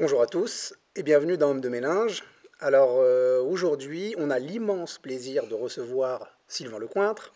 [0.00, 2.22] Bonjour à tous et bienvenue dans Homme de Mélange.
[2.58, 7.34] Alors euh, aujourd'hui, on a l'immense plaisir de recevoir Sylvain Lecointre,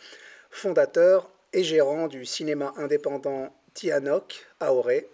[0.51, 5.07] fondateur et gérant du cinéma indépendant Tianoc à Auray,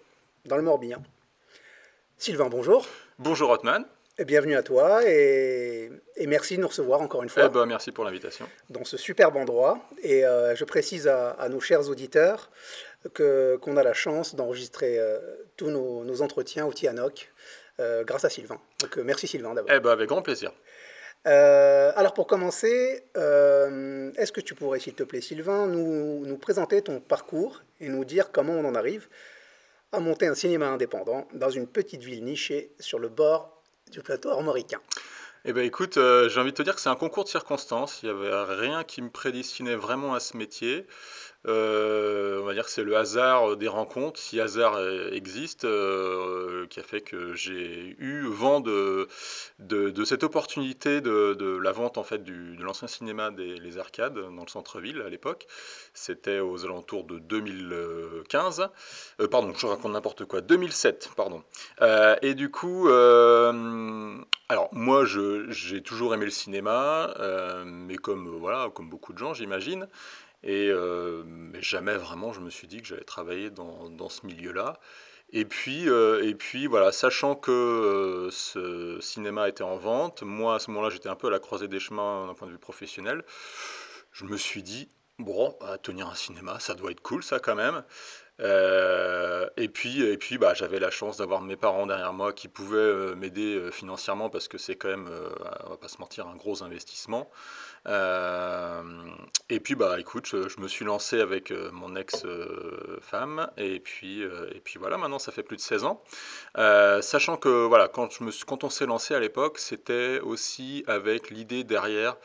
[0.45, 1.03] dans le Morbihan.
[2.17, 2.87] Sylvain, bonjour.
[3.19, 3.83] Bonjour Hotman.
[4.25, 5.89] Bienvenue à toi et,
[6.27, 7.43] merci de nous recevoir encore une fois.
[7.45, 8.47] Eh ben, merci pour l'invitation.
[8.69, 9.79] Dans ce superbe endroit.
[10.03, 12.51] Et euh, je précise à, nos chers auditeurs
[13.15, 15.17] qu'on a la chance d'enregistrer euh,
[15.57, 17.31] tous nos, entretiens au Tianoc
[17.79, 18.59] euh, grâce à Sylvain.
[18.79, 19.71] Donc merci Sylvain d'abord.
[19.73, 20.51] Eh ben, avec grand plaisir.
[21.25, 26.99] alors pour commencer, est-ce que tu pourrais, s'il te plaît Sylvain, nous, nous présenter ton
[26.99, 29.07] parcours et nous dire comment on en arrive
[29.93, 33.60] à monter un cinéma indépendant dans une petite ville nichée sur le bord
[33.91, 34.79] du plateau armoricain
[35.43, 38.01] eh ben écoute, euh, j'ai envie de te dire que c'est un concours de circonstances.
[38.03, 40.85] Il n'y avait rien qui me prédestinait vraiment à ce métier.
[41.47, 44.79] Euh, on va dire que c'est le hasard des rencontres, si hasard
[45.11, 49.07] existe, euh, qui a fait que j'ai eu vent de,
[50.05, 54.49] cette opportunité de, la vente en fait du, de l'ancien cinéma des arcades dans le
[54.49, 55.47] centre-ville à l'époque.
[55.93, 58.69] C'était aux alentours de 2015,
[59.19, 61.43] euh, pardon, je raconte n'importe quoi, 2007, pardon.
[62.21, 62.87] et du coup,
[64.51, 67.13] alors moi, j'ai toujours aimé le cinéma,
[67.65, 69.87] mais comme voilà, comme beaucoup de gens, j'imagine.
[70.43, 74.79] Et euh, mais jamais vraiment je me suis dit que j'allais travailler dans, ce milieu-là.
[75.33, 80.55] Et puis, euh, et puis voilà, sachant que euh, ce cinéma était en vente, moi
[80.55, 82.59] à ce moment-là j'étais un peu à la croisée des chemins d'un point de vue
[82.59, 83.23] professionnel,
[84.11, 87.55] je me suis dit, bon, à tenir un cinéma, ça doit être cool ça quand
[87.55, 87.83] même.
[88.41, 93.15] Et puis, et puis bah, j'avais la chance d'avoir mes parents derrière moi qui pouvaient
[93.15, 95.09] m'aider financièrement parce que c'est quand même,
[95.65, 97.29] on va pas se mentir, un gros investissement.
[97.87, 98.83] Euh,
[99.49, 104.49] et puis, bah, écoute, je, me suis lancé avec euh, mon ex-femme, et, puis, euh,
[104.53, 106.03] et puis voilà, maintenant ça fait plus de 16 ans.
[107.01, 108.09] sachant que, voilà, quand
[108.63, 112.17] on s'est lancé à l'époque, c'était aussi avec l'idée derrière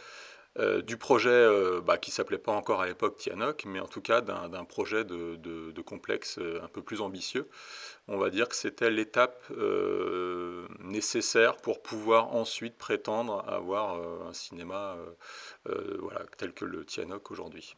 [0.86, 1.48] du projet
[1.84, 5.80] bah, qui s'appelait pas encore à l'époque Tianoc, mais en tout cas d'un projet de,
[5.82, 7.48] complexe un peu plus ambitieux
[8.08, 14.32] on va dire que c'était l'étape euh, nécessaire pour pouvoir ensuite prétendre avoir euh, un
[14.32, 14.96] cinéma
[15.68, 15.98] euh,
[16.36, 17.74] tel que le Tianoc aujourd'hui.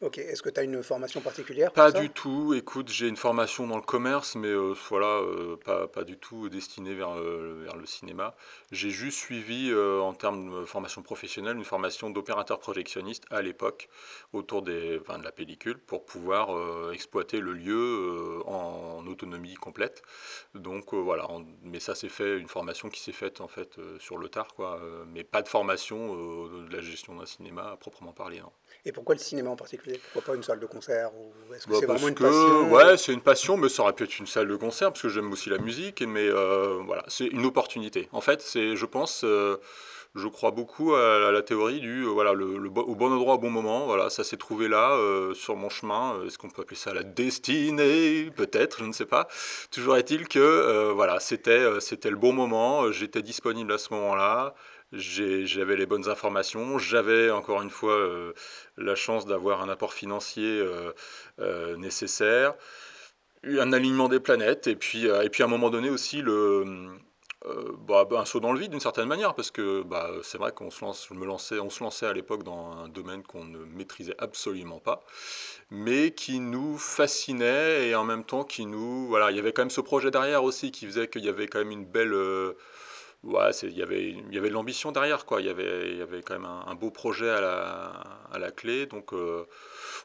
[0.00, 2.54] Ok, est-ce que tu as une formation particulière Pas du tout.
[2.54, 6.48] Écoute, j'ai une formation dans le commerce, mais euh, voilà, euh, pas, pas, du tout
[6.48, 8.34] destinée vers, euh, vers le cinéma.
[8.70, 13.88] J'ai juste suivi, en termes de formation professionnelle, une formation d'opérateur projectionniste à l'époque,
[14.32, 20.02] autour des, enfin, de la pellicule, pour pouvoir exploiter le lieu en, autonomie complète.
[20.54, 21.26] Donc voilà,
[21.62, 24.80] mais ça s'est fait, une formation qui s'est faite en fait sur le tard, quoi,
[25.06, 26.16] mais pas de formation
[26.46, 28.40] de la gestion d'un cinéma à proprement parler.
[28.40, 28.52] Non.
[28.84, 31.70] Et pourquoi le cinéma en particulier Pourquoi pas une salle de concert ou est-ce que
[31.70, 34.26] bah, c'est vraiment une passion Ouais, c'est une passion, mais ça aurait pu être une
[34.26, 36.02] salle de concert parce que j'aime aussi la musique.
[36.02, 38.08] Mais euh, voilà, c'est une opportunité.
[38.12, 39.56] En fait, c'est, je pense, euh,
[40.14, 43.50] je crois beaucoup à, la théorie du euh, voilà le, au bon endroit au bon
[43.50, 43.86] moment.
[43.86, 44.98] Voilà, ça s'est trouvé là
[45.34, 46.22] sur mon chemin.
[46.26, 49.28] Est-ce qu'on peut appeler ça la destinée Peut-être, je ne sais pas.
[49.70, 52.90] Toujours est-il que voilà, c'était c'était le bon moment.
[52.92, 54.54] J'étais disponible à ce moment-là
[54.92, 58.32] j'avais les bonnes informations, j'avais encore une fois euh,
[58.76, 60.92] la chance d'avoir un apport financier euh,
[61.40, 62.54] euh, nécessaire,
[63.44, 66.90] un alignement des planètes, et puis, et puis à un moment donné aussi le,
[67.88, 70.70] bah, un saut dans le vide d'une certaine manière, parce que bah, c'est vrai qu'on
[70.70, 73.58] se lance, je me lançais, on se lançait à l'époque dans un domaine qu'on ne
[73.64, 75.02] maîtrisait absolument pas,
[75.70, 79.62] mais qui nous fascinait et en même temps qui nous, voilà, il y avait quand
[79.62, 82.14] même ce projet derrière aussi qui faisait qu'il y avait quand même une belle
[83.24, 85.40] il y avait, y avait de l'ambition derrière, quoi.
[85.40, 88.02] Il y avait, y avait quand même un, beau projet à la,
[88.32, 88.86] à la clé.
[88.86, 89.46] Donc, euh,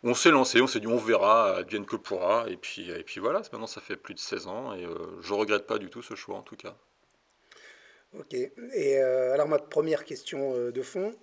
[0.03, 2.45] on s'est lancé, on s'est dit, on verra, advienne que pourra.
[2.49, 5.33] Et puis, et puis voilà, maintenant, ça fait plus de 16 ans et euh, je
[5.33, 6.75] regrette pas du tout ce choix, en tout cas.
[8.17, 8.33] Ok.
[8.33, 11.13] Et euh, alors, ma première question de fond,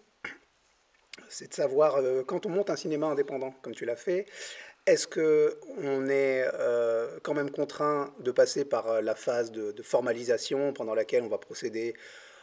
[1.28, 4.27] c'est de savoir, quand on monte un cinéma indépendant, comme tu l'as fait,
[4.87, 10.72] est-ce qu'on est euh, quand même contraint de passer par euh, la phase de, formalisation
[10.72, 11.95] pendant laquelle on va procéder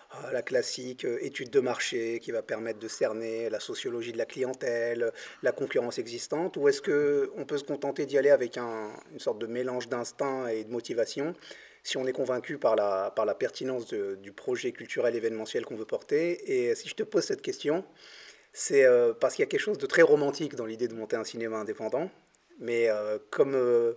[0.10, 4.18] à la classique euh, étude de marché qui va permettre de cerner la sociologie de
[4.18, 5.12] la clientèle,
[5.44, 9.48] la concurrence existante, ou est-ce qu'on peut se contenter d'y aller avec une sorte de
[9.48, 11.36] mélange d'instinct et de motivation
[11.84, 15.86] si on est convaincu par la, par la pertinence du projet culturel événementiel qu'on veut
[15.86, 16.70] porter?
[16.70, 17.84] Et si je te pose cette question,
[18.54, 18.86] c'est
[19.20, 21.58] parce qu'il y a quelque chose de très romantique dans l'idée de monter un cinéma
[21.58, 22.12] indépendant.
[22.62, 23.94] Mais euh, comme, euh,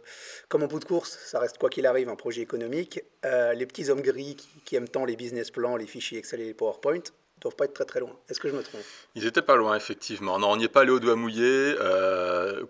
[0.48, 3.66] comme en bout de course, ça reste quoi qu'il arrive un projet économique, euh, les
[3.66, 7.02] petits hommes gris qui, aiment tant les business plans, les fichiers Excel et les PowerPoint,
[7.42, 8.18] doivent pas être très très loin.
[8.30, 8.80] Est-ce que je me trompe?
[9.14, 10.38] Ils étaient pas loin, effectivement.
[10.38, 11.74] Non, on n'y est pas allé au doigt mouillé.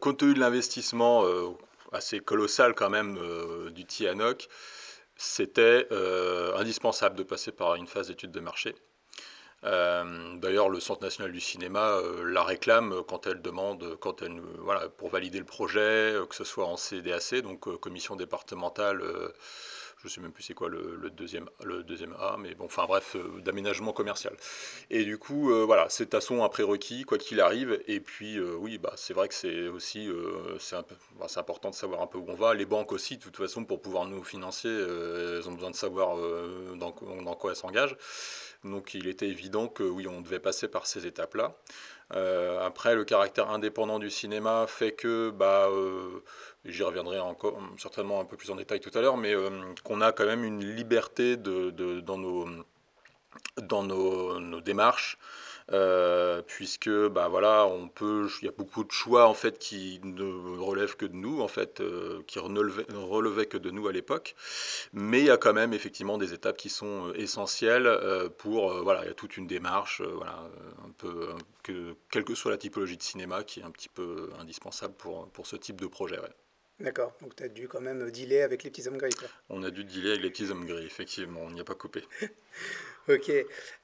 [0.01, 1.25] compte tenu de l'investissement
[1.93, 3.17] assez colossal quand même
[3.71, 4.49] du Tianoc,
[5.17, 5.87] c'était
[6.57, 8.75] indispensable de passer par une phase d'étude de marché.
[9.65, 15.09] D'ailleurs, le Centre national du cinéma la réclame quand elle demande, quand elle, voilà, pour
[15.09, 19.03] valider le projet, que ce soit en CDAC, donc commission départementale
[20.05, 23.17] je sais même plus c'est quoi le, deuxième, le deuxième A, mais bon, enfin bref,
[23.17, 24.37] euh, d'aménagement commercial.
[24.91, 27.81] Et du coup, euh, voilà, c'est façon un prérequis, quoi qu'il arrive.
[27.87, 30.09] Et puis, euh, oui, bah, c'est vrai que c'est aussi,
[30.59, 30.77] c'est
[31.19, 32.55] bah, important de savoir un peu où on va.
[32.55, 36.17] Les banques aussi, de toute façon, pour pouvoir nous financer, elles ont besoin de savoir
[36.77, 37.97] dans, quoi elles s'engagent.
[38.65, 41.57] Donc, il était évident que oui, on devait passer par ces étapes-là.
[42.63, 45.69] après, le caractère indépendant du cinéma fait que, bah,
[46.65, 49.51] j'y reviendrai encore certainement un peu plus en détail tout à l'heure, mais euh,
[49.83, 52.17] qu'on a quand même une liberté dans
[53.83, 55.19] nos, démarches.
[55.73, 59.99] Euh, puisque bah voilà on peut il y a beaucoup de choix en fait qui
[60.05, 62.43] ne relèvent que de nous en fait euh, qui ne
[62.99, 64.35] relevaient, que de nous à l'époque.
[64.93, 67.89] Mais il y a quand même effectivement des étapes qui sont essentielles
[68.37, 70.39] pour voilà il y a toute une démarche voilà
[70.87, 71.29] un peu
[71.63, 75.29] que quelle que soit la typologie de cinéma qui est un petit peu indispensable pour,
[75.31, 76.19] pour ce type de projet
[76.81, 79.11] D'accord, donc tu as dû quand même dealer avec les petits hommes gris.
[79.49, 82.03] On a dû dealer avec les petits hommes gris, effectivement, on n'y a pas coupé.
[83.09, 83.31] ok,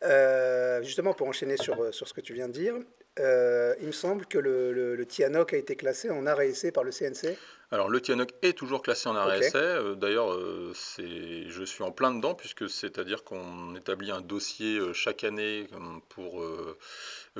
[0.02, 2.74] euh, justement pour enchaîner sur, euh, sur ce que tu viens de dire,
[3.20, 6.84] euh, il me semble que le, le, le, Tianoc a été classé en essai par
[6.84, 7.36] le CNC.
[7.72, 9.78] Alors le Tianoc est toujours classé en et essai.
[9.96, 15.68] D'ailleurs, je suis en plein dedans puisque c'est-à-dire qu'on établit un dossier chaque année
[16.08, 16.44] pour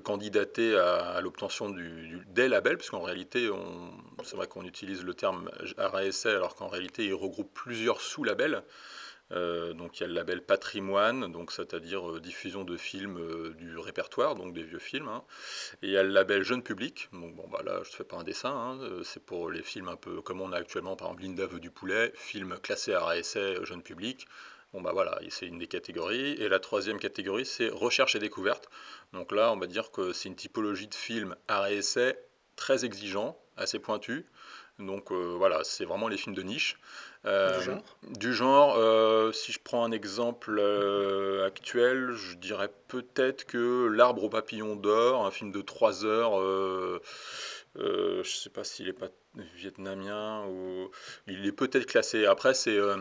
[0.05, 3.50] candidater à, l'obtention du, des labels, puisqu'en réalité,
[4.23, 8.62] c'est vrai qu'on utilise le terme RASA, alors qu'en réalité, il regroupe plusieurs sous-labels.
[9.32, 13.55] Euh, donc il y a le label patrimoine, donc c'est-à-dire euh, diffusion de films euh,
[13.55, 15.09] du répertoire, donc des vieux films.
[15.09, 15.23] Hein.
[15.82, 17.09] Et il y a le label jeune public.
[17.12, 19.00] Donc bon bah là je ne fais pas un dessin, hein.
[19.05, 21.71] c'est pour les films un peu comme on a actuellement, par exemple Linda veut du
[21.71, 24.27] poulet, film classé RASA jeune public.
[24.73, 26.32] Bon bah voilà, c'est une des catégories.
[26.35, 28.69] Et la troisième catégorie, c'est recherche et découverte.
[29.12, 32.17] Donc là, on va dire que c'est une typologie de film à essai
[32.55, 34.26] très exigeant, assez pointu.
[34.78, 36.78] Donc euh, voilà, c'est vraiment les films de niche.
[37.26, 40.60] Euh, du genre, du genre euh, si je prends un exemple
[41.46, 46.32] actuel, je dirais peut-être que L'arbre au papillon d'or, un film de 3 heures,
[47.76, 49.10] je ne sais pas s'il est pas
[49.56, 50.90] vietnamien ou
[51.26, 52.26] il est peut-être classé.
[52.26, 52.96] Après, c'est euh,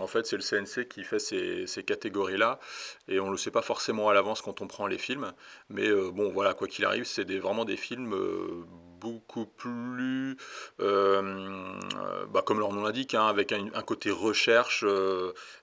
[0.00, 2.58] en fait c'est le CNC qui fait ces, ces catégories-là
[3.06, 5.32] et on le sait pas forcément à l'avance quand on prend les films.
[5.68, 8.64] Mais euh, bon, voilà, quoi qu'il arrive, c'est des, vraiment des films euh,
[9.00, 10.36] beaucoup plus,
[10.78, 14.84] bah, comme leur nom l'indique, hein, avec un, côté recherche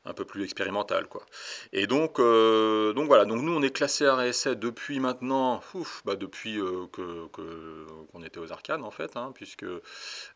[0.06, 1.26] un peu plus expérimental, quoi.
[1.74, 5.62] Et donc, donc voilà, donc nous on est classé RSA depuis maintenant,
[6.06, 6.60] bah, depuis
[6.92, 7.28] que
[8.12, 9.66] qu'on était aux arcades en fait, hein, puisque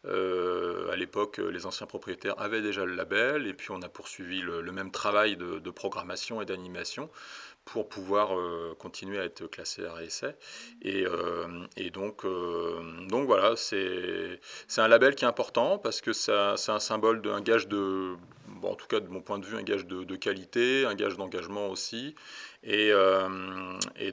[0.05, 4.41] euh, à l'époque, les anciens propriétaires avaient déjà le label et puis on a poursuivi
[4.41, 7.09] le, même travail de, programmation et d'animation
[7.71, 10.35] pour pouvoir euh, continuer à être classé à essai.
[10.81, 12.25] Et, euh, et donc,
[13.07, 14.39] donc voilà, c'est
[14.77, 18.15] un label qui est important parce que c'est un symbole d'un gage de,
[18.63, 21.67] en tout cas de mon point de vue, un gage de, qualité, un gage d'engagement
[21.69, 22.15] aussi.
[22.63, 22.91] Et,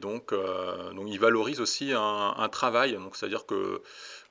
[0.00, 2.98] donc, donc, il valorise aussi un, un travail.
[3.12, 3.82] C'est-à-dire que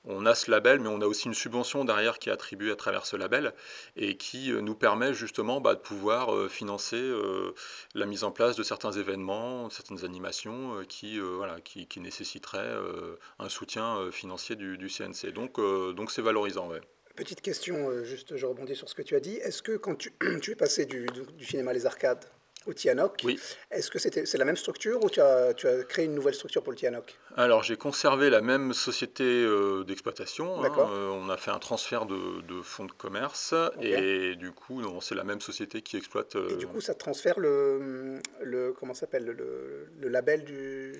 [0.08, 2.76] on a ce label, mais on a aussi une subvention derrière qui est attribuée à
[2.76, 3.54] travers ce label
[3.96, 7.54] et qui euh, nous permet justement bah, de pouvoir euh, financer euh,
[7.94, 12.76] la mise en place de certains événements, certaines animations qui, voilà, qui, nécessiteraient
[13.40, 15.32] un soutien financier du, CNC.
[15.32, 16.70] Donc, c'est valorisant.
[17.16, 19.36] Petite question, juste je rebondis sur ce que tu as dit.
[19.38, 22.26] Est-ce que quand tu, tu es passé du, du cinéma Les Arcades
[22.66, 23.22] au Tianoc.
[23.24, 23.40] Oui.
[23.72, 26.34] Est-ce que c'était, c'est la même structure ou tu as, tu as créé une nouvelle
[26.34, 27.18] structure pour le Tianoc?
[27.36, 30.64] Alors j'ai conservé la même société euh, d'exploitation.
[30.64, 30.72] Hein.
[30.78, 35.16] Euh, on a fait un transfert de, de fonds de commerce et du coup c'est
[35.16, 36.36] la même société qui exploite.
[36.36, 40.94] Et du euh, coup ça transfère le, le comment s'appelle le, le, label du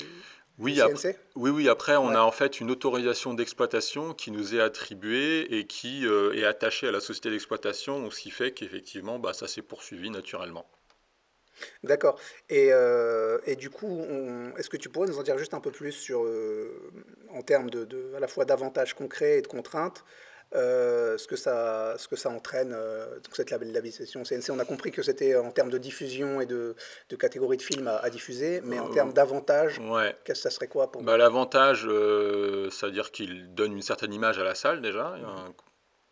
[0.58, 4.62] oui, après, oui, oui, après, on a en fait une autorisation d'exploitation qui nous est
[4.62, 9.50] attribuée et qui est attachée à la société d'exploitation, ce qui fait qu'effectivement, bah, ça
[9.50, 10.66] s'est poursuivi naturellement.
[11.84, 12.20] D'accord.
[12.50, 14.06] Et, euh, et, du coup,
[14.58, 16.92] est-ce que tu pourrais nous en dire juste un peu plus sur, euh,
[17.32, 20.04] en termes de, de, à la fois d'avantages concrets et de contraintes,
[20.54, 24.24] euh, ce, que ça, ce que ça entraîne, donc cette labellisation?
[24.24, 26.76] CNC On a compris que c'était en termes de diffusion et de,
[27.10, 30.16] de catégorie de films à, diffuser, mais en termes d'avantages, ouais.
[30.24, 31.88] qu'est-ce que ça serait quoi pour bah, L'avantage,
[32.72, 35.16] c'est-à-dire qu'il donne une certaine image à la salle déjà,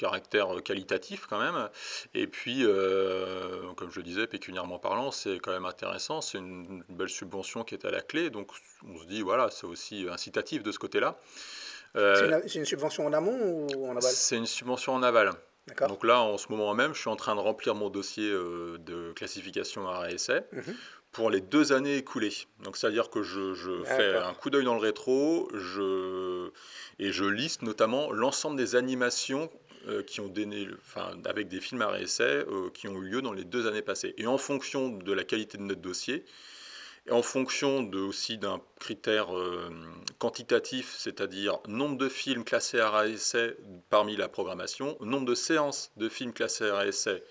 [0.03, 1.69] caractère qualitatif quand même.
[2.13, 6.19] Et puis, euh, comme je le disais, pécuniairement parlant, c'est quand même intéressant.
[6.19, 8.29] C'est une, belle subvention qui est à la clé.
[8.29, 8.51] Donc,
[8.85, 11.17] on se dit, voilà, c'est aussi incitatif de ce côté-là.
[11.95, 14.11] Euh, c'est une, subvention en amont ou en aval?
[14.11, 15.31] C'est une subvention en aval.
[15.87, 18.77] Donc là, en ce moment même, je suis en train de remplir mon dossier euh,
[18.79, 20.75] de classification à essai mhm.
[21.13, 22.33] pour les deux années écoulées.
[22.63, 23.53] Donc c'est-à-dire que je,
[23.85, 26.49] fais un coup d'œil dans le rétro je,
[26.99, 29.62] et je liste notamment l'ensemble des animations euh,
[30.07, 33.33] qui ont donné, enfin, avec des films à réessai euh, qui ont eu lieu dans
[33.33, 34.13] les deux années passées.
[34.17, 36.25] Et en fonction de la qualité de notre dossier,
[37.05, 39.69] et en fonction de, aussi d'un critère euh,
[40.19, 43.57] quantitatif, c'est-à-dire nombre de films classés à essai
[43.89, 47.23] parmi la programmation, nombre de séances de films classés à essai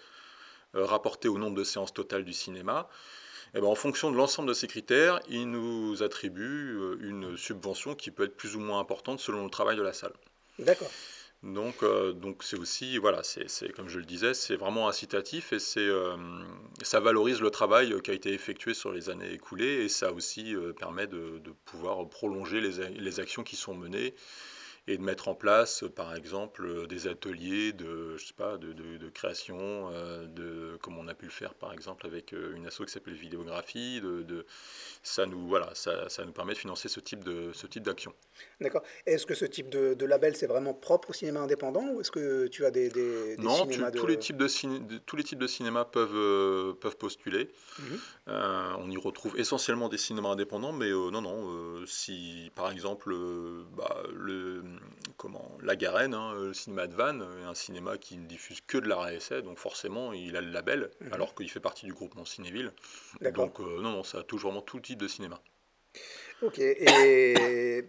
[0.75, 2.89] euh, rapportés au nombre de séances totales du cinéma,
[3.55, 7.37] et eh ben, en fonction de l'ensemble de ces critères, il nous attribue euh, une
[7.37, 10.15] subvention qui peut être plus ou moins importante selon le travail de la salle.
[10.59, 10.91] D'accord.
[11.43, 15.59] Donc, euh, donc c'est aussi, voilà, c'est comme je le disais, c'est vraiment incitatif et
[15.59, 16.17] c'est, euh,
[16.83, 20.55] ça valorise le travail qui a été effectué sur les années écoulées et ça aussi
[20.55, 24.15] euh, permet de, pouvoir prolonger les, actions qui sont menées
[24.89, 29.09] et de mettre en place, par exemple, des ateliers de, je sais pas, de, de,
[29.11, 29.91] création,
[30.27, 34.01] de, comme on a pu le faire, par exemple, avec une asso qui s'appelle Vidéographie.
[34.01, 34.45] De,
[35.03, 38.13] ça, nous, voilà, ça, ça, nous permet de financer ce type de ce type d'action.
[38.61, 38.83] D'accord.
[39.07, 42.49] Est-ce que ce type de, label, c'est vraiment propre au cinéma indépendant ou est-ce que
[42.49, 46.75] tu as des, des, non, tous, les types de tous les types de cinéma peuvent,
[46.77, 47.51] peuvent postuler.
[47.79, 47.99] Mhm.
[48.29, 52.71] Euh, on y retrouve essentiellement des cinémas indépendants, mais euh, non, non, euh, si par
[52.71, 53.13] exemple
[53.77, 54.63] bah, le,
[55.17, 58.89] comment, La Garenne, hein, le cinéma de Vannes, un cinéma qui ne diffuse que de
[58.89, 61.13] la essai, donc forcément il a le label, mhm.
[61.13, 62.73] alors qu'il fait partie du groupement Cinéville.
[63.35, 65.41] Donc non, non, ça touche vraiment tout type de cinéma.
[66.43, 67.85] Ok, et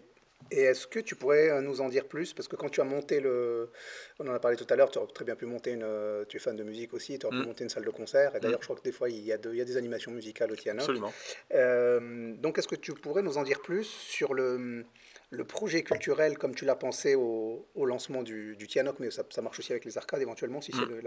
[0.56, 2.34] et est-ce que tu pourrais euh, nous en dire plus?
[2.34, 3.72] Parce que quand tu as monté le.
[4.20, 5.82] On en a parlé tout à l'heure, tu aurais très bien pu monter une.
[5.84, 7.48] Euh, tu es fan de musique aussi, tu aurais pu mm.
[7.48, 8.36] monter une salle de concert.
[8.36, 8.62] Et d'ailleurs, mm.
[8.62, 10.56] je crois que des fois, il y, a il y a des animations musicales au
[10.56, 10.82] Tiana.
[10.82, 11.12] Absolument.
[11.56, 14.86] Euh, donc, est-ce que tu pourrais nous en dire plus sur le,
[15.32, 19.24] le projet culturel comme tu l'as pensé au, au, lancement du, du Tianoc, mais ça,
[19.32, 21.02] ça, marche aussi avec les arcades éventuellement, si c'est mm.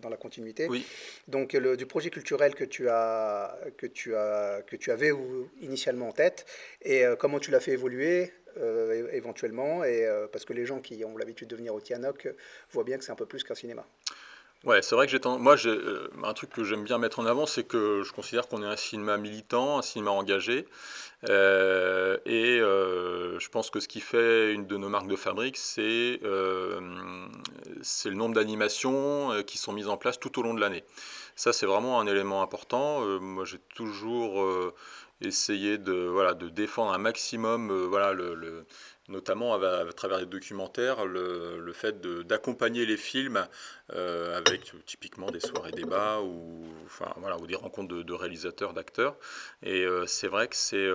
[0.00, 0.68] dans la continuité.
[0.68, 0.86] Oui.
[1.28, 5.10] Donc, le, du projet culturel que tu as, que tu as, que tu avais
[5.60, 6.46] initialement en tête,
[6.80, 8.32] et comment tu l'as fait évoluer?
[8.58, 12.28] Euh, éventuellement, et, euh, parce que les gens qui ont l'habitude de venir au Tianoc
[12.72, 13.84] voient bien que c'est un peu plus qu'un cinéma.
[14.64, 17.46] Ouais, c'est vrai que j'ai moi euh, un truc que j'aime bien mettre en avant,
[17.46, 20.66] c'est que je considère qu'on est un cinéma militant, un cinéma engagé,
[21.28, 26.20] et je pense que ce qui fait une de nos marques de fabrique, c'est
[27.82, 30.84] c'est le nombre d'animations qui sont mises en place tout au long de l'année.
[31.36, 33.00] Ça, c'est vraiment un élément important.
[33.20, 34.72] moi, j'ai toujours
[35.20, 38.14] essayer de, voilà, de défendre un maximum, euh, voilà,
[39.08, 43.46] notamment à, travers les documentaires, le, fait d'accompagner les films
[43.92, 49.16] euh, avec typiquement des soirées débats ou, enfin, voilà, ou des rencontres de, réalisateurs, d'acteurs.
[49.62, 50.88] Et euh, c'est vrai que c'est,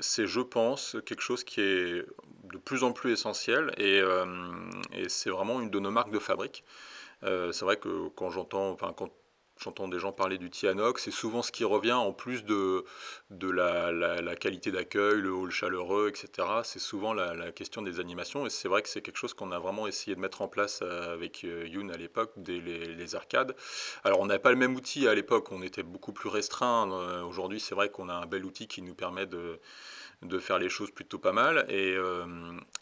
[0.00, 2.04] c'est, je pense, quelque chose qui est
[2.44, 4.00] de plus en plus essentiel et,
[4.92, 6.64] et c'est vraiment une de nos marques de fabrique.
[7.22, 9.10] c'est vrai que quand j'entends, enfin, quand
[9.58, 12.84] j'entends des gens parler du Tianox, c'est souvent ce qui revient en plus de,
[13.30, 16.46] de la, qualité d'accueil, le hall chaleureux, etc.
[16.64, 19.58] C'est souvent la, question des animations et c'est vrai que c'est quelque chose qu'on a
[19.58, 23.56] vraiment essayé de mettre en place euh, avec euh, Youn à l'époque, les, les, arcades.
[24.04, 26.90] Alors on n'avait pas le même outil à l'époque, on était beaucoup plus restreint.
[26.92, 29.60] Euh, aujourd'hui c'est vrai qu'on a un bel outil qui nous permet de
[30.22, 31.64] de faire les choses plutôt pas mal.
[31.68, 32.26] Et, euh,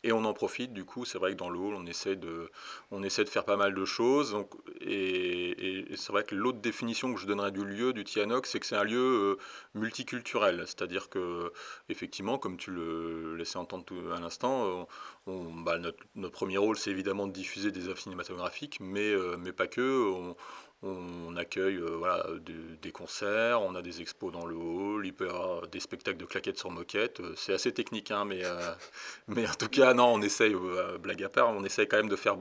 [0.02, 2.50] et on en profite du coup c'est vrai que dans le hall on essaie de
[2.90, 4.33] on essaie de faire pas mal de choses.
[4.33, 8.61] Donc, et, c'est vrai que l'autre définition que je donnerais du lieu du Tianox c'est
[8.61, 9.38] que c'est un lieu euh,
[9.75, 10.62] multiculturel.
[10.66, 11.52] C'est-à-dire que
[11.88, 14.88] effectivement comme tu le laissais entendre tout à l'instant
[15.26, 19.37] on, bah, notre, notre, premier rôle c'est évidemment de diffuser des œuvres cinématographiques mais, euh,
[19.38, 20.35] mais pas que
[20.83, 22.38] on accueille euh,
[22.83, 26.18] des, concerts, on a des expos dans le hall, il peut y avoir des spectacles
[26.18, 27.21] de claquettes sur moquette.
[27.21, 28.73] Euh, c'est assez technique, hein, mais, euh,
[29.28, 30.54] mais en tout cas, non, on essaye,
[31.00, 32.37] blague à part, on essaye quand même de faire,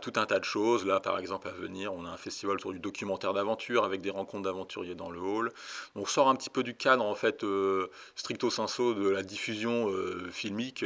[0.00, 0.84] tout un tas de choses.
[0.84, 4.10] Là, par exemple, à venir, on a un festival autour du documentaire d'aventure avec des
[4.10, 5.50] rencontres d'aventuriers dans le hall.
[5.94, 7.44] On sort un petit peu du cadre, en fait,
[8.16, 9.90] stricto sensu de la diffusion
[10.30, 10.84] filmique,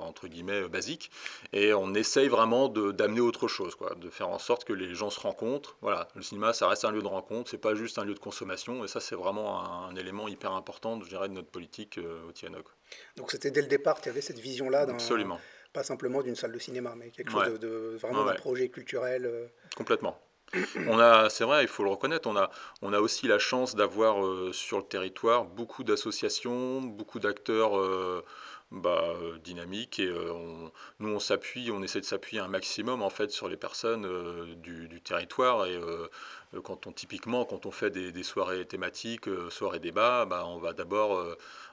[0.00, 1.10] entre guillemets, basique.
[1.52, 5.20] Et on essaye vraiment d'amener autre chose, de faire en sorte que les gens se
[5.20, 5.37] rencontrent
[5.80, 8.18] voilà, le cinéma, ça reste un lieu de rencontre, c'est pas juste un lieu de
[8.18, 12.28] consommation, et ça, c'est vraiment un, élément hyper important, je dirais, de notre politique euh,
[12.28, 12.66] au Tianoc.
[13.16, 15.40] Donc c'était dès le départ, tu avais cette vision-là Absolument.
[15.72, 19.26] Pas simplement d'une salle de cinéma, mais quelque chose de, vraiment un projet culturel.
[19.26, 19.46] Euh.
[19.76, 20.18] Complètement.
[20.86, 23.74] On a, c'est vrai, il faut le reconnaître, on a, on a aussi la chance
[23.74, 27.78] d'avoir euh, sur le territoire beaucoup d'associations, beaucoup d'acteurs
[28.70, 30.68] bah, euh, dynamique et euh,
[31.00, 34.54] nous on s'appuie, on essaie de s'appuyer un maximum en fait sur les personnes euh,
[34.56, 35.80] du, du, territoire et
[36.62, 40.74] quand on typiquement quand on fait des, des soirées thématiques, soirées débats, bah, on va
[40.74, 41.24] d'abord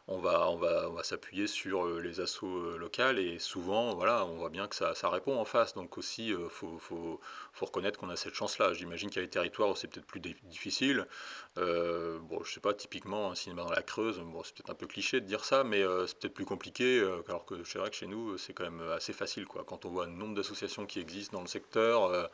[0.07, 4.35] on va, on va, on va s'appuyer sur les assauts locales et souvent, voilà, on
[4.37, 5.73] voit bien que ça, ça répond en face.
[5.73, 7.19] Donc aussi, il faut, faut,
[7.53, 8.73] faut, reconnaître qu'on a cette chance-là.
[8.73, 11.07] J'imagine qu'il y a des territoires où c'est peut-être plus difficile.
[11.55, 14.85] bon, je sais pas, typiquement un cinéma dans la Creuse, bon, c'est peut-être un peu
[14.87, 16.99] cliché de dire ça, mais c'est peut-être plus compliqué.
[17.27, 19.63] alors que c'est vrai que chez nous, c'est quand même assez facile, quoi.
[19.65, 22.29] Quand on voit le nombre d'associations qui existent dans le secteur,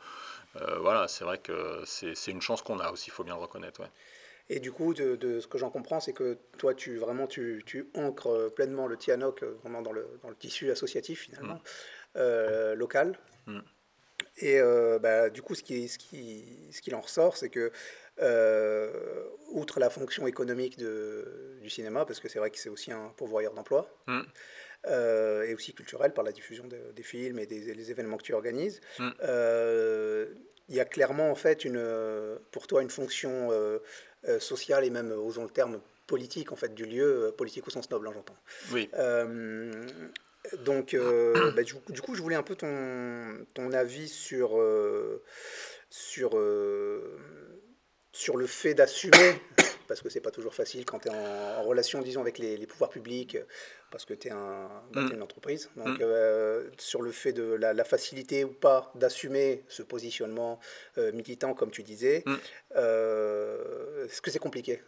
[0.80, 3.82] voilà, c'est vrai que c'est une chance qu'on a aussi, il faut bien le reconnaître.
[4.54, 7.88] Et du coup, de, ce que j'en comprends, c'est que toi, tu vraiment tu, tu
[7.94, 11.60] ancres pleinement le TIANOC euh, vraiment dans le, dans le tissu associatif finalement, mm.
[12.16, 13.18] euh, local.
[13.46, 13.60] Mm.
[14.36, 17.72] Et euh, bah, du coup, ce qui, ce qui, ce qui en ressort, c'est que,
[19.48, 23.08] outre la fonction économique de, du cinéma, parce que c'est vrai que c'est aussi un
[23.16, 24.20] pourvoyeur d'emploi, mm.
[25.46, 28.82] et aussi culturel par la diffusion des films et des, événements que tu organises,
[30.68, 31.82] il y a clairement en fait une,
[32.50, 33.50] pour toi une fonction
[34.28, 37.66] euh, sociale et même, euh, osons le terme, politique en fait du lieu, euh, politique
[37.66, 38.36] au sens noble, hein, j'entends.
[38.70, 38.88] Oui.
[40.64, 40.94] donc,
[41.56, 44.60] bah, du, coup, je voulais un peu ton, ton avis sur,
[45.90, 46.30] sur,
[48.12, 49.40] sur le fait d'assumer
[49.92, 52.88] parce que c'est pas toujours facile quand tu es en, relation, disons, avec les, pouvoirs
[52.88, 53.36] publics,
[53.90, 55.12] parce que tu es, un, bah, mm.
[55.12, 55.68] une entreprise.
[55.76, 56.00] Donc, mm.
[56.00, 60.58] euh, sur le fait de la, facilité ou pas d'assumer ce positionnement
[60.96, 62.34] euh, militant, comme tu disais, mm.
[62.76, 64.80] euh, est-ce que c'est compliqué?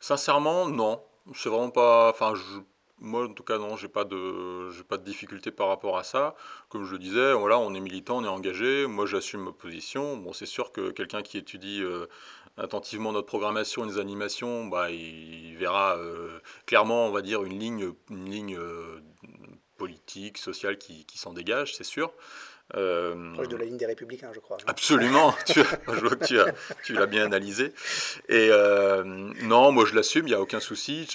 [0.00, 1.00] Sincèrement, non.
[1.36, 2.10] C'est vraiment pas.
[2.10, 2.58] Enfin, je
[2.98, 6.04] moi, en tout cas, non, j'ai pas de, j'ai pas de difficulté par rapport à
[6.04, 6.36] ça.
[6.68, 8.86] Comme je le disais, voilà, on est militant, on est engagé.
[8.86, 10.16] Moi, j'assume ma position.
[10.16, 11.82] Bon, c'est sûr que quelqu'un qui étudie
[12.56, 17.58] attentivement notre programmation et nos animations, bah, il verra euh, clairement, on va dire, une
[17.58, 19.00] ligne, une ligne euh,
[19.76, 22.12] politique, sociale qui, qui s'en dégage, c'est sûr.
[22.74, 24.56] Euh, Proche de la ligne des Républicains, je crois.
[24.66, 26.46] Absolument, tu, je vois que tu, as,
[26.84, 27.72] tu l'as bien analysé.
[28.28, 28.50] Et
[29.42, 31.06] non, moi je l'assume, il n'y a aucun souci.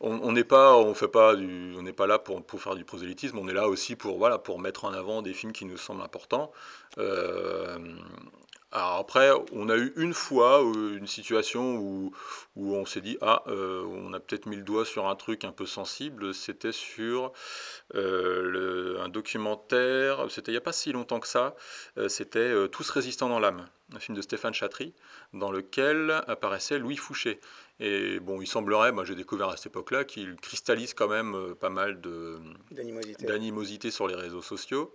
[0.00, 2.84] on n'est pas, on fait pas du, on n'est pas là pour, pour, faire du
[2.84, 5.76] prosélytisme, on est là aussi pour, voilà, pour mettre en avant des films qui nous
[5.76, 6.50] semblent importants.
[8.74, 12.10] Alors après, on a eu une fois euh, une situation où,
[12.56, 15.44] où on s'est dit ah euh, on a peut-être mis le doigt sur un truc
[15.44, 16.32] un peu sensible.
[16.32, 17.34] C'était sur
[17.94, 20.24] euh, un documentaire.
[20.30, 21.54] C'était il n'y a pas si longtemps que ça.
[22.08, 24.94] C'était Tous résistants dans l'âme, un film de Stéphane Chatry,
[25.34, 27.40] dans lequel apparaissait Louis Fouché.
[27.78, 31.68] Et bon, il semblerait, moi j'ai découvert à cette époque-là, qu'il cristallise quand même pas
[31.68, 32.00] mal
[33.20, 34.94] d'animosité sur les réseaux sociaux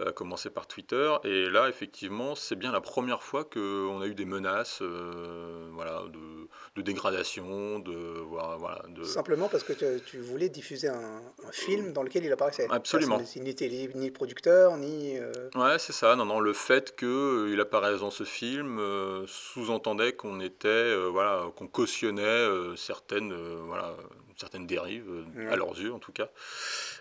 [0.00, 1.14] à commencer par Twitter.
[1.24, 6.02] Et là, effectivement, c'est bien la première fois qu'on a eu des menaces euh, voilà,
[6.12, 7.92] de, de, dégradation, de,
[8.26, 9.04] voilà, de...
[9.04, 11.20] Simplement parce que tu, voulais diffuser un,
[11.52, 12.66] film dans lequel il apparaissait.
[12.70, 13.20] Absolument.
[13.36, 15.16] Il n'était ni producteur, ni...
[15.16, 16.16] Euh, ouais, c'est ça.
[16.16, 21.68] Non, non, le fait qu'il apparaisse dans ce film euh, sous-entendait qu'on était, voilà, qu'on
[21.68, 23.32] cautionnait certaines,
[23.66, 23.96] voilà,
[24.36, 26.28] certaines dérives, à leurs yeux en tout cas.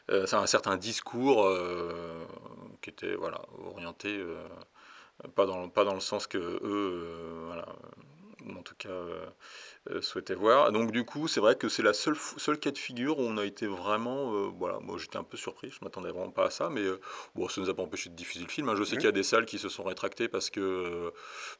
[0.09, 1.47] c'est un certain discours
[2.83, 4.47] qui était voilà, orienté, euh,
[5.35, 7.65] pas, dans, pas dans le sens que eux, euh, voilà,
[8.49, 10.71] en tout cas, euh, souhaitaient voir.
[10.71, 13.37] Donc du coup, c'est vrai que c'est la seule, seule cas de figure où on
[13.37, 14.49] a été vraiment...
[14.51, 16.83] voilà, moi j'étais un peu surpris, je m'attendais vraiment pas à ça, mais
[17.35, 18.69] bon, ça ne nous a pas empêché de diffuser le film.
[18.69, 18.75] Hein.
[18.75, 21.11] Je sais qu'il y a des salles qui se sont rétractées parce que,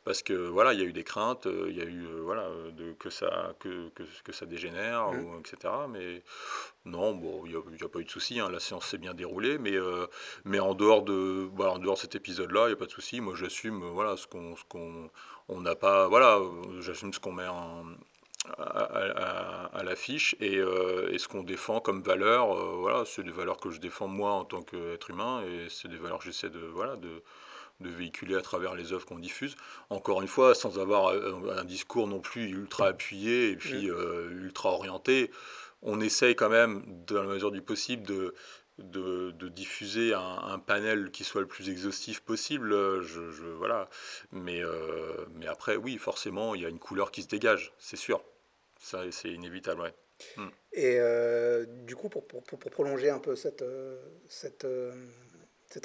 [0.04, 2.94] parce que voilà, il y a eu des craintes, il y a eu voilà, de,
[2.94, 5.74] que, ça, que, que, que ça dégénère, ou, etc.
[5.90, 6.24] Mais
[6.86, 9.58] non, bon, il n'y a, pas eu de souci, hein, la séance s'est bien déroulée,
[9.58, 10.08] mais, euh,
[10.44, 13.22] mais en, dehors de, en dehors cet épisode-là, il n'y a pas de souci.
[13.22, 15.10] Moi, j'assume voilà, ce qu'on qu'on
[15.50, 16.08] on n'a pas.
[16.08, 16.40] Voilà,
[16.80, 17.48] j'assume ce qu'on met
[18.58, 22.58] à, l'affiche et, euh, et, ce qu'on défend comme valeur.
[22.58, 25.88] Euh, voilà, c'est des valeurs que je défends moi en tant qu'être humain et c'est
[25.88, 27.24] des valeurs que j'essaie de, voilà, de,
[27.80, 29.56] de véhiculer à travers les œuvres qu'on diffuse.
[29.90, 31.14] Encore une fois, sans avoir
[31.58, 35.32] un, discours non plus ultra appuyé et puis ultra orienté
[35.84, 38.34] on essaye quand même, dans la mesure du possible, de,
[38.80, 42.72] de, diffuser un, panel qui soit le plus exhaustif possible.
[43.04, 43.22] Je,
[43.58, 43.90] voilà.
[44.32, 47.98] Mais, euh, mais après, oui, forcément, il y a une couleur qui se dégage, c'est
[47.98, 48.24] sûr.
[48.80, 49.82] Ça, c'est inévitable.
[49.82, 49.94] Ouais.
[50.38, 50.50] Hmm.
[50.74, 54.66] Et euh, du coup, pour, prolonger un peu cette, euh, cette,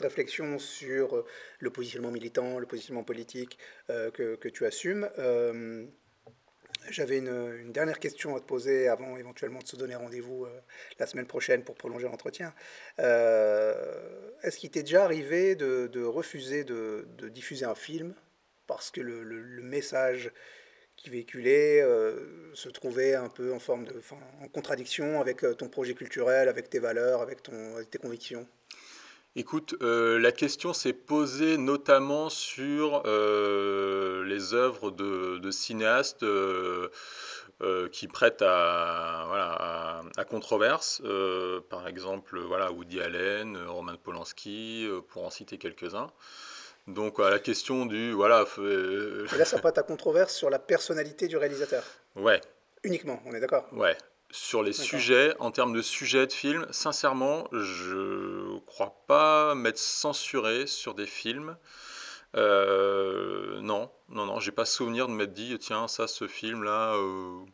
[0.01, 1.25] réflexion sur
[1.59, 5.09] le positionnement militant, le positionnement politique que, que, tu assumes,
[6.91, 10.61] j'avais une, dernière question à te poser avant éventuellement de se donner rendez-vous euh,
[10.99, 12.55] la semaine prochaine pour prolonger l'entretien.
[12.99, 13.75] Euh,
[14.43, 18.15] est-ce qu'il t'est déjà arrivé de, refuser de, diffuser un film
[18.67, 20.31] parce que le, message
[20.97, 23.95] qui véhiculait euh, se trouvait un peu en forme de,
[24.43, 27.43] en contradiction avec ton projet culturel, avec tes valeurs, avec,
[27.91, 28.47] tes convictions?
[29.37, 33.03] Écoute, la question s'est posée notamment sur
[34.29, 36.89] les œuvres de, cinéastes, euh,
[37.91, 41.03] qui prêtent à, voilà, à, controverse.
[41.71, 46.11] par exemple, voilà, Woody Allen, Roman Polanski, pour en citer quelques-uns.
[46.89, 48.47] Donc à la question du voilà.
[48.59, 51.85] Et là, ça prête à controverse sur la personnalité du réalisateur.
[52.17, 52.41] Ouais.
[52.83, 53.67] Uniquement, on est d'accord?
[53.73, 53.97] Ouais.
[54.31, 60.67] Sur les sujets, en termes de sujets de films, sincèrement, je crois pas m'être censuré
[60.67, 61.57] sur des films.
[62.39, 67.45] Euh, non, non, non, j'ai pas souvenir de m'être dit, tiens, ça, ce film-là, euh,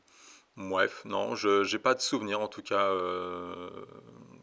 [1.04, 3.70] non, je n'ai pas de souvenir en tout cas euh,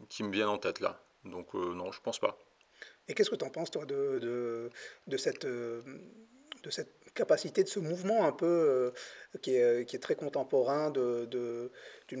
[0.08, 1.00] qui me viennent en tête là.
[1.24, 2.38] Donc non, je pense pas.
[3.08, 4.70] Et qu'est-ce que tu en penses, toi, de, de,
[5.06, 5.46] de cette,
[6.62, 10.90] de cette capacité de ce mouvement un peu euh, qui, est, qui, est, très contemporain
[10.90, 11.70] d'une de,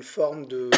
[0.02, 0.70] forme de,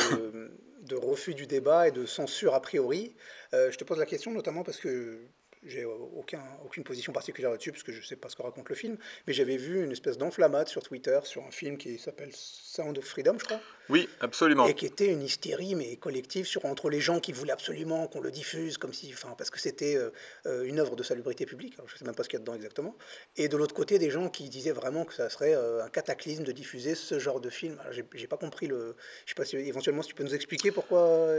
[0.83, 3.17] de, refus du débat et de censure a priori?
[3.53, 5.21] Euh, je te pose la question notamment parce que
[5.67, 8.69] j'ai aucun, aucune position particulière là-dessus, parce que je ne sais pas ce que raconte
[8.69, 8.97] le film,
[9.27, 13.05] mais j'avais vu une espèce d'enflammade sur Twitter sur un film qui s'appelle Sound of
[13.05, 13.61] Freedom, je crois.
[13.91, 14.67] Oui, absolument.
[14.67, 18.21] Et qui était une hystérie, mais collective, sur, entre les gens qui voulaient absolument qu'on
[18.21, 20.11] le diffuse, comme si, enfin, parce que c'était euh,
[20.47, 22.45] euh, une œuvre de salubrité publique, je ne sais même pas ce qu'il y a
[22.45, 22.97] dedans exactement,
[23.37, 26.45] et de l'autre côté, des gens qui disaient vraiment que ça serait euh, un cataclysme
[26.45, 27.77] de diffuser ce genre de film.
[27.81, 28.97] Alors, j'ai pas compris le.
[29.27, 31.35] Je sais pas si éventuellement, si tu peux nous expliquer pourquoi.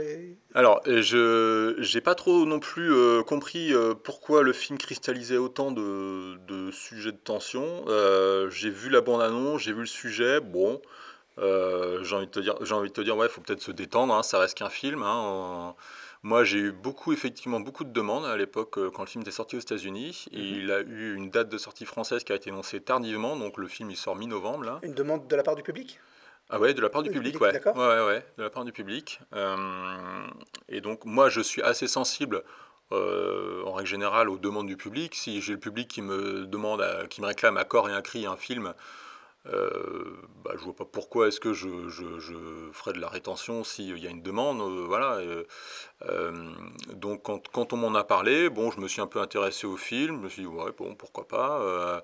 [0.54, 2.92] Alors, je n'ai pas trop non plus
[3.24, 3.72] compris
[4.04, 7.84] pourquoi le film cristallisait autant de, sujets de tension.
[8.50, 10.80] J'ai vu la bande-annonce, j'ai vu le sujet, bon,
[11.38, 13.70] euh, j'ai envie de te dire, j'ai envie de te dire, ouais, faut peut-être se
[13.70, 15.02] détendre, hein, ça reste qu'un film.
[15.02, 15.74] Hein,
[16.22, 19.30] moi, j'ai eu beaucoup, effectivement, beaucoup de demandes à l'époque euh, quand le film était
[19.30, 20.26] sorti aux États-Unis.
[20.32, 20.38] Mhm.
[20.38, 23.68] Il a eu une date de sortie française qui a été annoncée tardivement, donc le
[23.68, 24.80] film il sort mi-novembre.
[24.82, 26.00] Une demande de la part du public?
[26.48, 27.52] Ah ouais, de la part du, public, ouais.
[27.52, 27.72] ouais.
[27.74, 29.20] Ouais, ouais, de la part du public.
[30.68, 32.44] et donc moi, je suis assez sensible
[32.92, 35.16] euh, en règle générale aux demandes du public.
[35.16, 38.26] Si j'ai le public qui me demande, qui me réclame à corps et à cri
[38.26, 38.72] un film, euh,
[40.46, 42.34] bah, je vois pas pourquoi est-ce que je, je,
[42.72, 44.60] ferais de la rétention s'il y a une demande.
[44.60, 45.18] Euh, voilà.
[46.08, 46.54] Euh,
[46.92, 49.76] donc quand, quand on m'en a parlé, bon, je me suis un peu intéressé au
[49.76, 50.18] film.
[50.18, 52.02] Je me suis dit bon, pourquoi pas.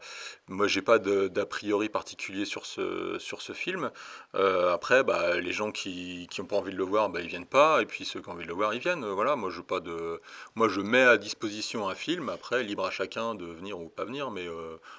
[0.48, 3.90] moi, j'ai pas d'a priori particulier sur ce sur ce film.
[4.34, 7.46] après, bah, les gens qui qui ont pas envie de le voir, bah, ils viennent
[7.46, 7.80] pas.
[7.82, 9.04] Et puis ceux qui ont envie de le voir, ils viennent.
[9.04, 9.36] Voilà.
[9.36, 10.20] Moi, je pas de.
[10.56, 12.28] Moi, je mets à disposition un film.
[12.28, 14.30] Après, libre à chacun de venir ou pas venir.
[14.30, 14.46] Mais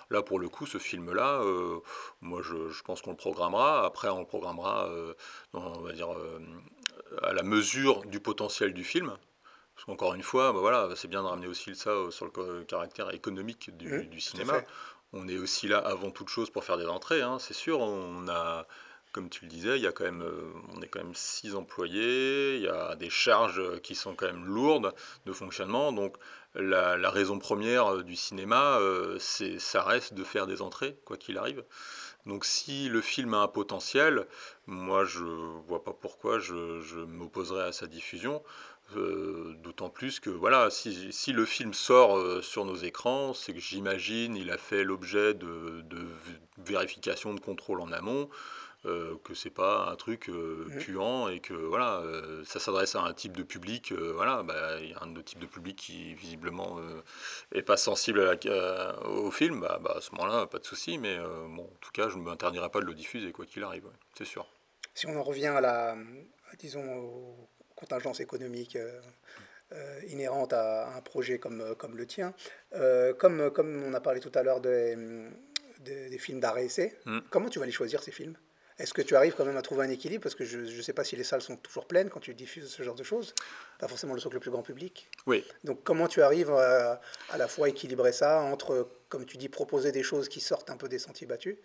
[0.10, 1.41] là, pour le coup, ce film-là,
[2.23, 3.86] moi, je, pense qu'on le programmera.
[3.86, 5.13] Après, on le programmera, euh,
[5.53, 6.39] on va dire, euh,
[7.21, 9.15] à la mesure du potentiel du film.
[9.75, 12.63] Parce qu'encore une fois, bah voilà, c'est bien de ramener aussi ça euh, sur le
[12.63, 14.62] caractère économique du, mmh, cinéma.
[15.13, 17.79] On est aussi là avant toute chose pour faire des entrées, hein, c'est sûr.
[17.79, 18.67] On a,
[19.12, 20.23] comme tu le disais, il y a quand même,
[20.75, 24.45] on est quand même six employés, il y a des charges qui sont quand même
[24.45, 24.93] lourdes
[25.25, 25.91] de fonctionnement.
[25.91, 26.17] Donc
[26.55, 28.79] la, la raison première du cinéma,
[29.19, 31.63] c'est, ça reste de faire des entrées, quoi qu'il arrive.
[32.25, 34.27] Donc si le film a un potentiel,
[34.65, 35.23] moi je
[35.67, 38.41] vois pas pourquoi je, m'opposerais à sa diffusion.
[38.95, 43.59] Euh, d'autant plus que voilà, si, le film sort euh, sur nos écrans, c'est que
[43.59, 46.05] j'imagine il a fait l'objet de, de,
[46.57, 48.29] vérification, de contrôle en amont.
[48.86, 50.78] Euh, que c'est pas un truc euh, mmh.
[50.80, 53.93] puant et que voilà, euh, ça s'adresse à un type de public.
[53.93, 56.80] voilà, bah, il y a un autre type de public qui visiblement
[57.54, 58.38] est pas sensible
[59.06, 59.62] au film.
[59.62, 60.98] Bah, bah, à ce moment-là, pas de souci.
[60.98, 63.88] Mais bon, en tout cas, je ne m'interdirai pas de le diffuser quoi qu'il arrive.
[64.17, 64.46] c'est sûr.
[64.93, 65.96] Si on en revient à la,
[66.60, 68.78] disons, aux contingences économiques.
[70.08, 72.34] inhérentes à un projet comme, comme le tien.
[73.17, 74.98] comme, comme on a parlé tout à l'heure des,
[75.80, 77.19] des, films d'art et essai, mmh.
[77.30, 78.36] comment tu vas les choisir ces films?
[78.79, 80.23] Est-ce que tu arrives quand même à trouver un équilibre?
[80.23, 82.69] Parce que je ne sais pas si les salles sont toujours pleines quand tu diffuses
[82.69, 83.33] ce genre de choses.
[83.79, 85.09] Pas forcément le socle le plus grand public.
[85.25, 85.45] Oui.
[85.63, 89.91] Donc comment tu arrives à, à la fois équilibrer ça entre, comme tu dis, proposer
[89.91, 91.57] des choses qui sortent un peu des sentiers battus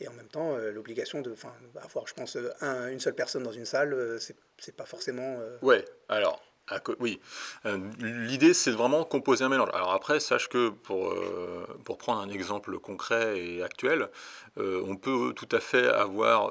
[0.00, 1.34] et en même temps euh, l'obligation de
[1.82, 5.38] avoir, je pense, une seule personne dans une salle, euh, c'est pas forcément...
[5.40, 6.42] Euh, ouais, alors
[7.00, 7.20] oui,
[7.66, 9.70] euh, l'idée c'est vraiment composer un mélange.
[9.72, 14.08] Alors après, sache que pour, euh, pour prendre un exemple concret et actuel,
[14.58, 16.50] euh, on peut tout à fait avoir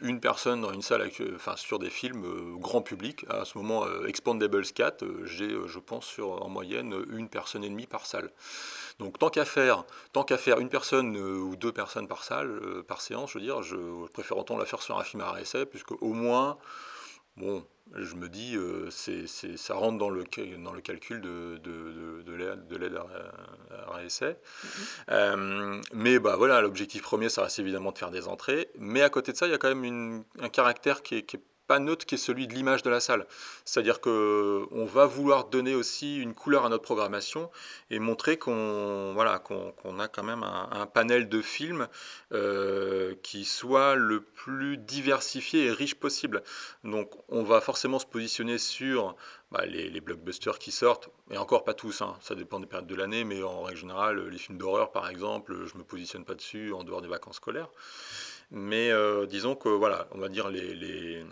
[0.00, 3.26] une personne dans une salle enfin, sur des films grand public.
[3.28, 7.86] À ce moment, Expandables 4, j'ai, je pense, sur, en moyenne une personne et demie
[7.86, 8.30] par salle.
[8.98, 13.00] Donc tant qu'à faire, tant qu'à faire une personne ou deux personnes par salle, par
[13.00, 13.76] séance, je veux dire, je,
[14.12, 16.58] préfère autant la faire sur un film à RSA, puisque au moins,
[17.36, 17.64] bon,
[17.94, 20.24] je me dis, euh, c'est, ça rentre dans le,
[20.62, 24.02] dans le calcul de, de, de, l'aide à, à.
[24.02, 24.34] Mm-hmm.
[25.10, 28.70] Euh, mais bah, voilà, l'objectif premier, ça reste évidemment de faire des entrées.
[28.78, 31.22] Mais à côté de ça, il y a quand même une, un caractère qui est,
[31.22, 33.28] qui est pas neutre qui est celui de l'image de la salle.
[33.64, 37.48] C'est-à-dire qu'on va vouloir donner aussi une couleur à notre programmation
[37.90, 41.86] et montrer qu'on voilà, qu'on a quand même un, panel de films
[42.32, 46.42] euh, qui soit le plus diversifié et riche possible.
[46.82, 49.14] Donc on va forcément se positionner sur
[49.52, 52.94] bah, les, blockbusters qui sortent, et encore pas tous, hein, ça dépend des périodes de
[52.96, 56.72] l'année, mais en règle générale, les films d'horreur par exemple, je me positionne pas dessus
[56.72, 57.68] en dehors des vacances scolaires.
[58.52, 61.24] Mais euh, disons que voilà, on va dire les,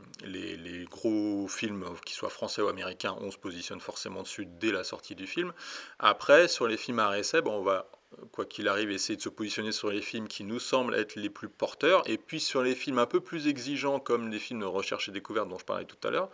[0.89, 5.15] gros films, qu'ils soient français ou américains, on se positionne forcément dessus dès la sortie
[5.15, 5.53] du film.
[5.99, 7.91] Après, sur les films à essai, on va
[8.33, 11.29] quoi qu'il arrive, essayer de se positionner sur les films qui nous semblent être les
[11.29, 14.67] plus porteurs, et puis sur les films un peu plus exigeants, comme les films de
[14.67, 16.31] recherche et découverte dont je parlais tout à l'heure,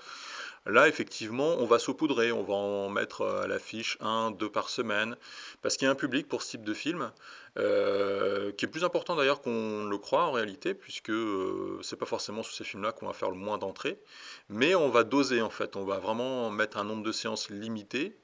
[0.66, 5.16] Là, effectivement, on va saupoudrer, on va en mettre à l'affiche un, deux par semaine,
[5.60, 7.12] parce qu'il y a un public pour ce type de film,
[7.58, 12.06] euh, qui est plus important d'ailleurs qu'on le croit en réalité, puisque euh, c'est pas
[12.06, 14.00] forcément sur ces films-là qu'on va faire le moins d'entrées,
[14.48, 18.16] mais on va doser en fait, on va vraiment mettre un nombre de séances limité,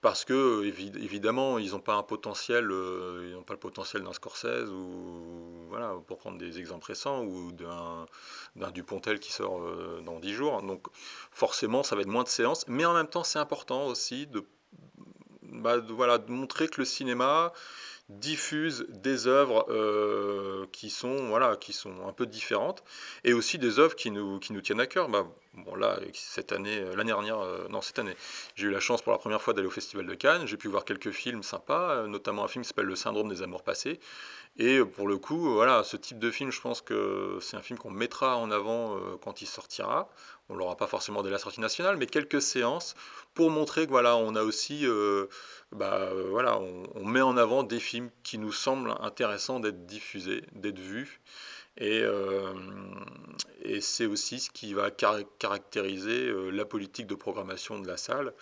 [0.00, 4.12] parce que évidemment ils n'ont pas un potentiel, euh, ils n'ont pas le potentiel d'un
[4.12, 10.18] Scorsese ou voilà pour prendre des exemples récents ou d'un Dupontel qui sort euh, dans
[10.18, 10.62] 10 jours.
[10.62, 10.86] Donc
[11.30, 14.44] forcément ça va être moins de séances, mais en même temps c'est important aussi de,
[15.42, 17.52] bah, voilà de montrer que le cinéma
[18.08, 22.82] diffuse des œuvres euh, qui sont voilà qui sont un peu différentes
[23.22, 25.10] et aussi des œuvres qui nous qui nous tiennent à cœur.
[25.10, 28.16] Bah, bon là cette année euh, l'année dernière euh, non cette année
[28.54, 30.46] j'ai eu la chance pour la première fois d'aller au festival de Cannes.
[30.46, 33.62] J'ai pu voir quelques films sympas notamment un film qui s'appelle le syndrome des amours
[33.62, 34.00] passés.
[34.56, 37.78] Et pour le coup voilà ce type de film je pense que c'est un film
[37.78, 40.08] qu'on mettra en avant quand il sortira
[40.50, 42.94] on l'aura pas forcément dès la sortie nationale mais quelques séances
[43.34, 44.84] pour montrer que voilà on a aussi
[45.72, 50.42] bah, euh, voilà, on, met en avant des films qui nous semblent intéressants d'être diffusés,
[50.52, 51.20] d'être vus.
[51.78, 52.52] Et, euh,
[53.62, 58.34] et c'est aussi ce qui va caractériser euh, la politique de programmation de la salle.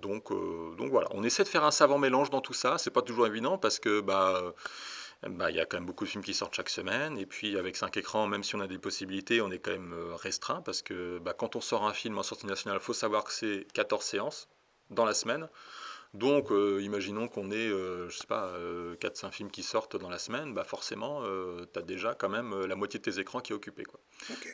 [0.00, 0.30] donc,
[0.76, 2.78] donc voilà, on essaie de faire un savant mélange dans tout ça.
[2.78, 4.54] C'est pas toujours évident parce que bah,
[5.22, 7.18] bah, il y a quand même beaucoup de films qui sortent chaque semaine.
[7.18, 9.94] Et puis avec 5 écrans, même si on a des possibilités, on est quand même
[10.14, 13.24] restreint parce que bah, quand on sort un film en sortie nationale, il faut savoir
[13.24, 14.48] que c'est 14 séances
[14.90, 15.48] dans la semaine.
[16.16, 18.50] Donc, euh, imaginons qu'on ait, euh, je sais pas,
[19.00, 21.22] 4-5 euh, films qui sortent dans la semaine, bah forcément,
[21.72, 23.84] tu as déjà quand même la moitié de tes écrans qui est occupé.
[23.84, 24.00] Quoi.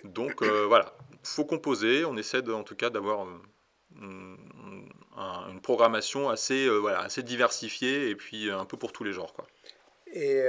[0.05, 2.05] Donc, voilà, faut composer.
[2.05, 3.27] On essaie en tout cas d'avoir
[4.01, 9.33] une programmation assez, voilà, assez diversifiée et puis un peu pour tous les genres.
[9.33, 9.47] Quoi.
[10.13, 10.43] Et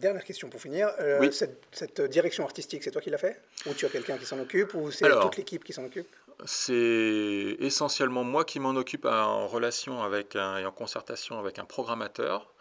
[0.00, 0.90] dernière question pour finir,
[1.32, 3.40] cette, cette, direction artistique, c'est toi qui l'as fait?
[3.66, 4.74] Ou tu as quelqu'un qui s'en occupe?
[4.74, 6.08] Ou c'est toute l'équipe qui s'en occupe?
[6.44, 11.64] c'est essentiellement moi qui m'en occupe en relation avec un, et en concertation avec un
[11.64, 12.52] programmateur.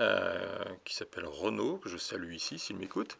[0.00, 0.38] Euh,
[0.84, 3.18] qui s'appelle Renaud, que je salue ici s'il m'écoute,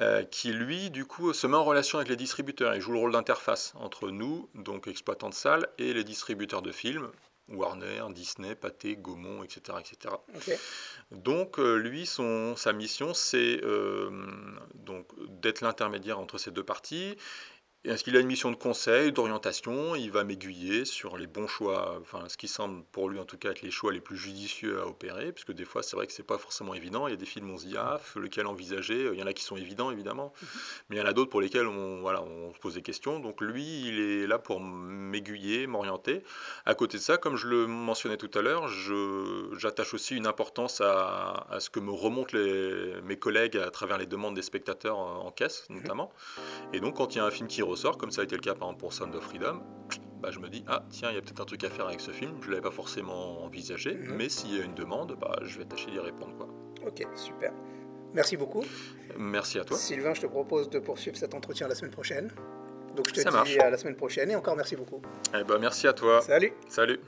[0.00, 2.74] euh, qui lui, du coup, se met en relation avec les distributeurs.
[2.74, 6.72] Il joue le rôle d'interface entre nous, donc exploitants de salles, et les distributeurs de
[6.72, 7.12] films,
[7.48, 9.78] Warner, Disney, Pathé, Gaumont, etc.
[9.80, 10.14] etc.
[11.10, 13.60] Donc, euh, lui, son, sa mission, c'est
[14.74, 15.06] donc
[15.40, 17.16] d'être l'intermédiaire entre ces deux parties
[17.86, 19.94] est-ce qu'il a une mission de conseil, d'orientation?
[19.94, 23.38] Il va m'aiguiller sur les bons choix, enfin ce qui semble pour lui en tout
[23.38, 26.12] cas être les choix les plus judicieux à opérer, puisque des fois c'est vrai que
[26.12, 27.06] c'est pas forcément évident.
[27.06, 29.10] Il y a des films on se dit ah lequel envisager?
[29.12, 30.48] Il y en a qui sont évidents évidemment, mhm.
[30.88, 33.20] mais il y en a d'autres pour lesquels on voilà on se pose des questions.
[33.20, 36.24] Donc lui il est là pour m'aiguiller, m'orienter.
[36.64, 38.68] À côté de ça, comme je le mentionnais tout à l'heure,
[39.58, 43.98] j'attache aussi une importance à, à, ce que me remontent les, mes collègues à travers
[43.98, 45.82] les demandes des spectateurs en, caisse mhm.
[45.82, 46.12] notamment.
[46.72, 48.42] Et donc quand il y a un film qui sort, comme ça a été le
[48.42, 49.60] cas par exemple pour Sound of Freedom,
[50.20, 52.00] bah, je me dis, ah tiens, il y a peut-être un truc à faire avec
[52.00, 54.16] ce film, je ne l'avais pas forcément envisagé, mhm.
[54.16, 56.36] mais s'il y a une demande, bah, je vais tâcher d'y répondre.
[56.36, 56.48] Quoi.
[56.86, 57.52] Ok, super.
[58.14, 58.64] Merci beaucoup.
[59.18, 59.76] Merci à toi.
[59.76, 62.30] Sylvain, je te propose de poursuivre cet entretien la semaine prochaine.
[62.96, 65.02] Donc je te dis à la semaine prochaine et encore merci beaucoup.
[65.38, 66.22] Eh ben, merci à toi.
[66.22, 66.52] Salut.
[66.68, 66.98] Salut.